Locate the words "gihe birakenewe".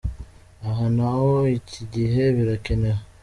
1.93-3.01